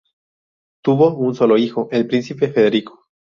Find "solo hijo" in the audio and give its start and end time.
1.35-1.87